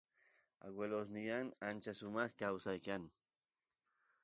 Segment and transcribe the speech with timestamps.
[0.67, 3.03] aguelosnyan ancha sumaq kawsay kan